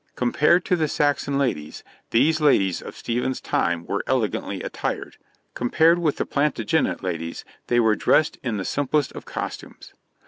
Compared 0.15 0.67
with 0.67 0.79
the 0.79 0.87
Saxon 0.87 1.37
ladies, 1.37 1.83
these 2.09 2.41
ladies 2.41 2.81
of 2.81 2.97
Stephen's 2.97 3.39
time 3.39 3.85
were 3.85 4.03
elegantly 4.07 4.63
attired; 4.63 5.17
compared 5.53 5.99
with 5.99 6.17
the 6.17 6.25
Plantagenet 6.25 7.03
ladies, 7.03 7.45
they 7.67 7.79
were 7.79 7.95
dressed 7.95 8.39
in 8.41 8.57
the 8.57 8.65
simplest 8.65 9.11
of 9.11 9.25
costumes. 9.25 9.93